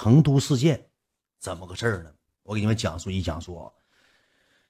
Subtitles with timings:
[0.00, 0.90] 成都事件
[1.40, 2.14] 怎么个事儿呢？
[2.44, 3.72] 我给你们讲述一讲述啊。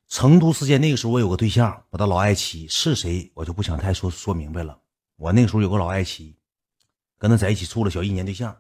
[0.09, 4.81] 成都事件那个时候我有个对象，我的老爱妻是谁，我就不想太说说明白了。
[5.17, 6.35] 我那个时候有个老爱妻，
[7.19, 8.57] 跟他在一起处了小一年对象。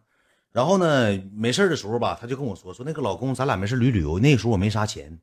[0.53, 4.19] 然后呢，没事的时候吧，他就跟我说说那个老公，咱俩没事旅旅游。
[4.19, 5.19] 那个时候我没啥钱，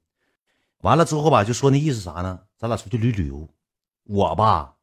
[0.80, 2.41] 完了之后吧，就说那意思啥呢？
[2.57, 3.48] 咱俩出去旅旅游。
[4.05, 4.77] 我吧，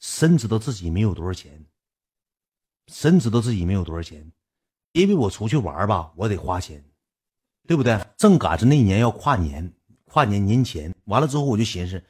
[0.00, 1.64] 深知道自己没有多少钱，
[2.88, 4.32] 深知道自己没有多少钱，
[4.96, 6.82] 因为我出去玩吧，我得花钱，
[7.68, 8.00] 对不对？
[8.16, 9.70] 正赶着那年要跨年，
[10.06, 12.02] 跨年年前，完了之后我就寻思，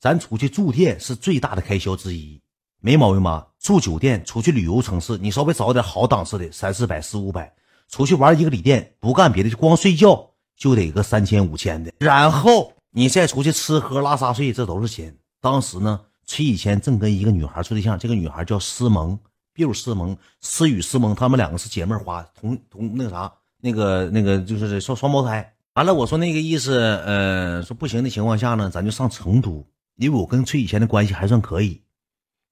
[0.00, 2.40] 咱出去住店是最大的开销之一。
[2.80, 3.46] 没毛病吧？
[3.58, 7.54] 住酒店，出去旅游城市，你稍微找点好档次的，三四百、四五百。
[7.88, 11.92] 出去玩一个旅店，不干别的，就光睡觉就得个三千、五千的。
[11.98, 15.14] 然后你再出去吃喝拉撒睡，这都是钱。
[15.42, 19.18] 当时呢，崔以前正跟一个女孩处对象，这个女孩叫思萌，
[19.56, 25.54] 比如思萌，思雨、思萌，他们两个是姐妹花，同同那个啥，那个那个就是双双胞胎。
[25.72, 31.80] 完了，我说那个意思，呃，说不行的情况下呢，咱就上成都，因为我跟崔以前的关系还算可以。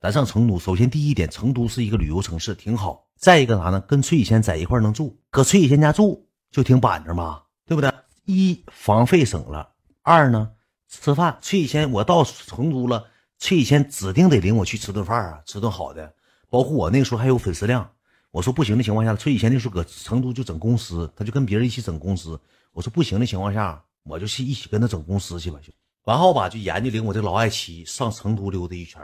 [0.01, 3.07] 咱上成都，首先第一点，成都是一个旅游城市，挺好。
[3.19, 3.81] 再一个啥呢？
[3.83, 7.93] 跟崔以前在一块能住，搁崔以前家住就挺板正嘛，对不对？
[8.25, 9.69] 一房费省了，
[10.03, 10.51] 二呢，
[10.89, 13.05] 吃饭崔以前我到成都了，
[13.39, 16.15] 崔以前指定得领我去吃顿饭啊，吃顿好的。
[16.49, 17.91] 包括我那个时候还有粉丝量，
[18.31, 22.41] 我说不行的情况下，崔以前那时候搁成都就整公司，他就跟别人一起整公司。
[22.73, 25.59] 我说不行的情况下，我就去一起跟他整公司去吧。
[26.05, 29.01] 完后吧，就研究领我这老爱妻上成都溜达一圈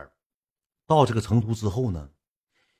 [0.86, 2.08] 到这个成都之后呢，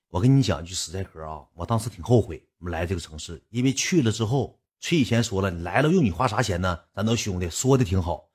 [0.08, 6.80] 我跟你讲一句实在嗑啊，我当时挺后悔我们来这个城市，因为去了之后，崔以前说了，你来了用你花啥钱呢？
[6.94, 8.28] 咱都兄弟说的挺好。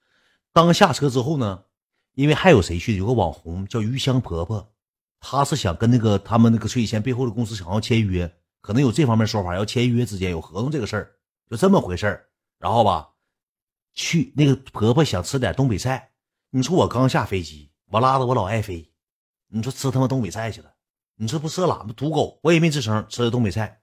[0.53, 1.65] 当下车之后呢，
[2.13, 2.95] 因为还有谁去？
[2.95, 4.71] 有个网红叫鱼香婆婆，
[5.19, 11.11] 他是想跟那个他们那个崔以前背后的公司想要签约，可能有这方面说法，要签约之间有合同这个事儿，
[11.49, 12.25] 就这么回事儿。
[12.59, 13.09] 然后吧，
[13.93, 16.11] 去那个婆婆想吃点东北菜，
[16.49, 18.91] 你说我刚下飞机，我拉着我老爱妃。
[19.47, 20.71] 你说吃他妈东北菜去了，
[21.15, 23.05] 你说不吃懒不土狗，我也没吱声。
[23.07, 23.81] 吃的东北菜，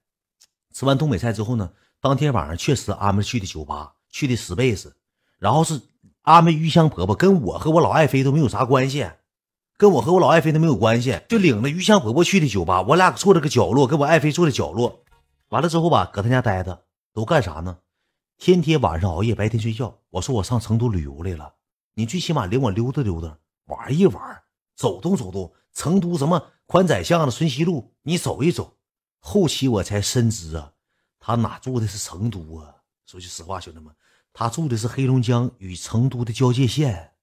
[0.75, 4.91] 吃完东北菜之后呢，当天晚上确实安排去的酒吧，去的 Space，
[5.38, 5.81] 然后是
[6.22, 9.09] 安排鱼香婆婆，跟我和我老爱妃都没有啥关系，
[9.82, 15.03] 跟我和我老爱妃都没有关系，就领着鱼香婆婆去的酒吧，我俩坐这个角落，跟我爱妃坐在角落，
[15.48, 17.76] 完了之后吧，搁他家待着，都干啥呢？
[18.38, 19.98] 天天晚上熬夜，白天睡觉。
[20.10, 21.54] 我说我上成都旅游来了，
[21.94, 24.42] 你最起码领我溜达溜达，玩一玩。
[24.76, 28.76] 走动走动，成都什么宽窄巷子、春熙路，你走一走。
[29.19, 30.71] 后期我才深知啊，
[31.19, 32.72] 他哪住的是成都啊？
[33.04, 33.92] 说句实话，兄弟们，
[34.32, 37.15] 他住的是黑龙江与成都的交界线，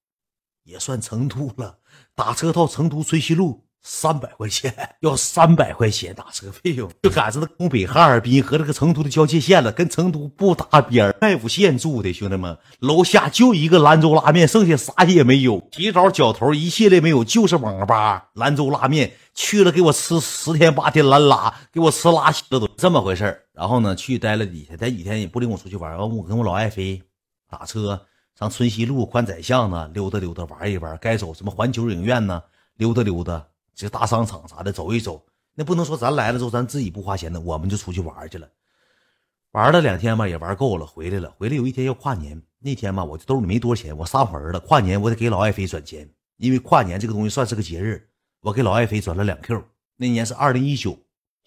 [0.69, 1.78] 也算成都了。
[2.16, 3.66] 打车到成都春熙路。
[3.81, 27.01] 三百块钱，要三百块钱打车费用，就赶上那东北哈尔滨和这个成都的交界线了，跟成都不搭边麦五县住的兄弟们，楼下就一个兰州拉面，剩下啥也没有，洗澡、脚头一系列没有，就是网吧兰州拉面去了，给我吃十天八天兰拉，给我吃拉稀了都这么回事然后呢，去待了几天，待几天也不领我出去玩完我跟我老爱妃
[27.50, 28.01] 打车
[28.39, 32.41] 上春熙路宽窄巷子溜达溜达，玩一玩，该走什么环球影院呢，
[32.75, 33.45] 溜达溜达。
[33.75, 35.22] 这大商场啥的走一走，
[35.55, 38.47] 那不能说咱来了之后咱自己不花钱的，我们就出去玩去了。
[39.51, 41.29] 玩了两天吧，也玩够了，回来了。
[41.38, 44.57] 回来有一天要跨年，那天吧，我兜里没多少钱，我撒谎了。
[44.61, 48.07] 跨年我得给老爱妃转钱，因为跨年这个东西算是个节日，
[48.39, 49.61] 我给老爱妃转了两 Q。
[49.97, 50.97] 那年是二零一九，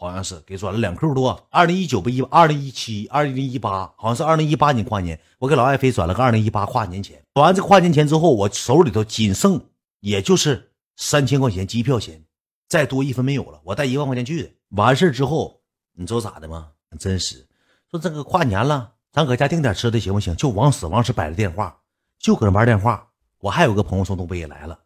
[0.07, 1.47] 好像是给转了两 Q 多。
[1.51, 7.23] 二零一九不一，二零一七、二零一八，好像是二零一八年跨年，我给老爱妃转了个二零一八跨年钱。
[7.35, 9.61] 转完这跨年钱之后，我手里头仅剩
[10.01, 10.69] 也就是。
[10.95, 12.23] 三千块钱机票钱，
[12.69, 13.59] 再多一分没有了。
[13.65, 15.59] 我带一万块钱去的，完事之后，
[15.97, 16.69] 你知道咋的吗？
[16.99, 17.47] 真实，
[17.91, 20.37] 说这个跨年了，咱搁家订点吃的行不行？
[20.37, 21.75] 就往死往死摆着电话，
[22.19, 23.09] 就搁那玩电话。
[23.41, 24.79] 我还有个朋友从东北也来了，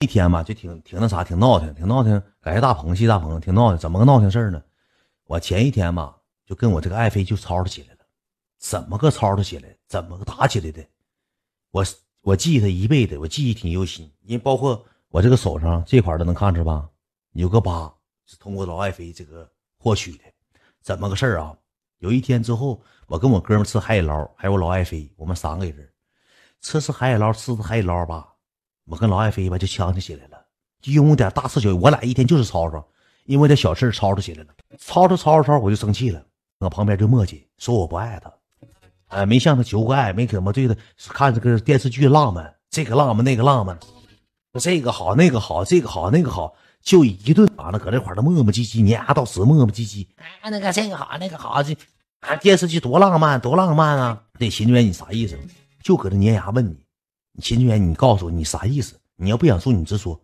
[0.00, 2.22] 一天吧就挺挺那啥，挺闹腾，挺闹腾。
[2.40, 3.78] 感谢大鹏，谢大鹏，挺闹挺。
[3.78, 4.62] 怎么个闹腾事呢？
[5.26, 6.16] 我前一天吧
[6.46, 7.98] 就跟我这个爱妃就吵吵起来了，
[8.58, 9.76] 怎么个吵吵起来？
[9.86, 10.82] 怎么个打起来的？
[11.70, 11.84] 我
[12.22, 14.84] 我记他一辈子，我记忆挺犹新，因为包括。
[15.10, 16.88] 我这个手上这块的能看着吧？
[17.32, 17.92] 有个疤
[18.26, 20.20] 是通过老爱妃这个获取的。
[20.80, 21.52] 怎么个事啊？
[21.98, 25.92] 有一天之后，我跟我哥们吃海底捞，还有老爱妃，我们三个人
[26.60, 28.29] 吃吃海底捞，吃吃海底捞吧。
[28.86, 30.38] 我跟老爱妃吧就呛起起来了，
[30.84, 32.84] 因为点大事小，我俩一天就是吵吵，
[33.24, 34.50] 因为点小事吵吵起来了。
[34.78, 36.22] 吵吵吵吵吵，我就生气了，
[36.58, 38.32] 我旁边就磨叽，说我不爱他，
[39.08, 40.74] 哎，没向他求过爱，没怎么对他
[41.08, 43.78] 看这个电视剧浪漫，这个浪漫那个浪漫。
[44.60, 50.06] 这个好，那个好，这个好，那个好，就一顿完了，搁这块儿的磨磨唧唧，你丫到死磨磨唧唧。
[50.16, 51.76] 哎，那个这个好，那个好，这
[52.20, 54.22] 啊，电视剧多浪漫，多浪漫啊！
[54.40, 55.38] 那秦志远，你啥意思？
[55.82, 56.76] 就搁这粘牙问你，
[57.38, 58.98] 秦志远，你告诉我你啥意思？
[59.16, 60.20] 你要不想说，你直说。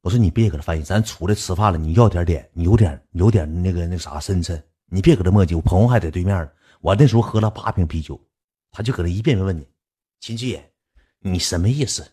[0.00, 5.54] 我说你别搁这翻译，咱出来吃饭了，你要点脸，你有点有点那个那啥深沉，你别搁这磨叽。
[5.54, 6.48] 我朋友还在对面呢，
[6.80, 8.20] 我那时候喝了八瓶啤酒，
[8.72, 9.64] 他就搁这一遍遍问你，
[10.18, 10.70] 秦志远，
[11.20, 12.04] 你什么意思？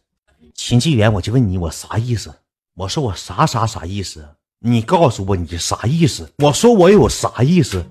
[0.54, 2.32] 秦志远，我就问你，我啥意思？
[2.76, 4.36] 我说我啥啥啥意思？
[4.60, 6.32] 你告诉我你啥意思？
[6.38, 7.84] 我说我有啥意思？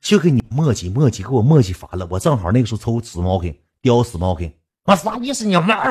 [0.00, 2.06] 就给你磨叽磨叽，给我磨叽烦了。
[2.08, 4.55] 我正好那个时候抽紫毛 K，叼紫毛 K，
[4.86, 5.44] 我啥意思？
[5.44, 5.90] 你妈！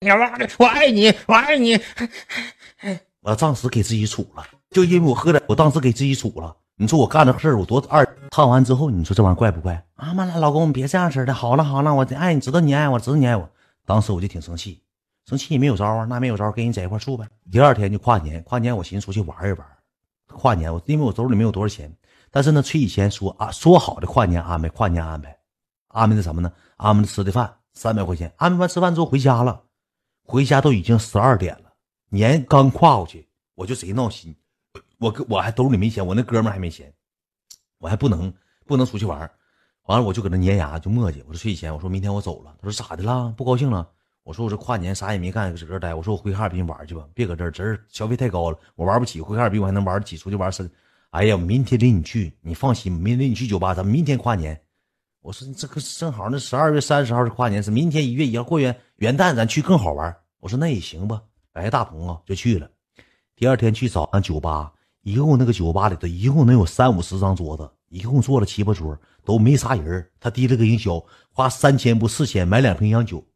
[0.00, 0.48] 你妈的！
[0.58, 1.78] 我爱你，我爱你！
[3.20, 6.56] 我当时给自己处了，就因为我喝的，我当时给自己处了。
[6.76, 9.84] 你说我干这事儿，我多二烫完之后，你说这玩意儿怪不怪？
[9.96, 11.34] 啊妈了，老公，别这样式的。
[11.34, 13.48] 好了好了，我爱你，知道你爱我，知道你爱我。
[13.84, 14.82] 当时我就挺生气，
[15.28, 17.26] 生气也没有招啊，那没有招，跟人在一块处呗。
[17.52, 19.66] 第二天就跨年，跨年我寻思出去玩一玩。
[20.26, 21.94] 跨年我因为我兜里没有多少钱，
[22.30, 25.36] 但是呢，催以前说啊，说好的跨年安排，跨年安排，
[25.88, 26.50] 安排的什么呢？
[26.76, 28.32] 安排的吃的饭，三百块钱。
[28.36, 29.62] 安排完吃饭之后回家了。
[30.22, 31.72] 回家都已经十二点了，
[32.08, 34.34] 年刚跨过去，我就贼闹心。
[34.98, 36.90] 我哥我还兜里没钱，我那哥们还没钱，
[37.78, 38.32] 我还不能
[38.64, 39.30] 不能出去玩。
[39.84, 41.22] 完了我就搁那粘牙就磨叽。
[41.26, 42.56] 我说睡前我说明天我走了。
[42.62, 43.28] 他说咋的了？
[43.36, 43.86] 不高兴了？
[44.22, 45.92] 我说我这跨年啥也没干，搁这待。
[45.94, 49.20] 我说我回哈尔滨玩去吧，别搁这儿，这儿消费太高了，我玩不起。
[49.20, 50.70] 回哈尔滨我还能玩得起，出去玩是。
[51.10, 54.58] 哎呀，明天领你去，你放心，明天领你去酒吧，咱们明天跨年。
[55.24, 60.14] 我说这个正好，那十二月三十号是跨年，是明天一月一号过元元旦，咱去更好玩。
[60.38, 61.22] 我说那也行吧，
[61.54, 62.70] 来大鹏啊，就去了。
[63.34, 70.10] 第二天去找俺酒吧，一共那个酒吧里头一共能有三五十张桌子，一共坐了七八桌，都没啥人。
[70.20, 73.26] 他提了个营销，花三千不四千买两瓶洋酒。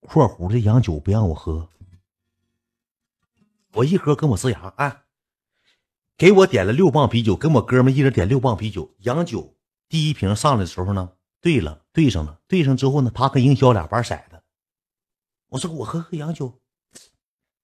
[0.00, 1.68] 括弧的洋酒不让我喝，
[3.74, 5.02] 我一喝跟我呲牙，哎，
[6.18, 9.54] 给我点了六磅啤酒，跟我哥们一人点六磅啤酒，洋酒。
[9.90, 11.10] 第一瓶上来的时候呢，
[11.42, 14.40] 对了，对上了，对上之后呢，他跟营销俩玩色子。
[15.48, 16.60] 我说我喝喝洋酒，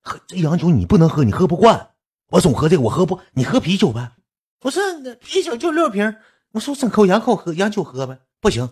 [0.03, 1.91] 喝这洋酒你不能喝，你喝不惯。
[2.31, 4.11] 我总喝这个，我喝不，你喝啤酒呗。
[4.59, 4.81] 不是，
[5.21, 6.17] 啤酒就六瓶。
[6.51, 8.69] 我说整口洋口喝洋酒喝呗，不行，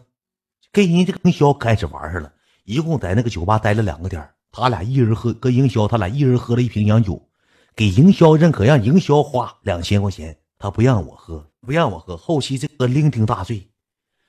[0.73, 2.33] 跟人家这个营销开始玩上了。
[2.65, 7.29] 一共在那个酒吧待了两个点他俩一人喝，跟营销他俩一人喝了一瓶洋酒，
[7.77, 11.47] 给营销认可，让营销花两千块钱，他不让我喝。
[11.65, 13.71] 不让我喝，后期这个酩酊大醉，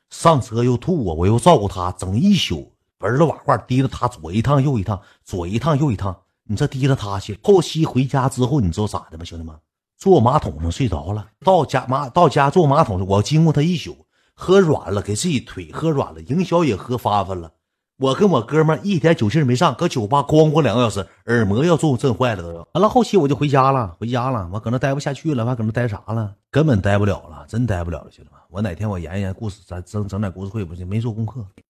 [0.10, 7.38] 上车又吐我，我又照顾他，整一宿，儿了瓦罐提着他左一趟右一趟，左一趟右一趟，你这提着他去。
[7.44, 9.54] 后期回家之后，你知道咋的吗，兄弟们？
[9.98, 17.52] 坐马桶上睡着了，到家马到家坐马桶上，我经过他一宿，喝软了，给自己腿喝软了，营销也喝发发了。
[17.98, 22.68] 我跟我哥们一点酒劲没上，搁酒吧咣咣两个小时，耳膜要震震坏了都要。
[22.74, 26.34] 完了，后期我就回家了，回家了，我搁那待不下去了，我搁那待啥了？
[26.52, 28.42] 根本待不了了，真待不了了，兄弟们。
[28.50, 31.46] 我哪天我研研故事，咱整整点故事会不行，没做功课。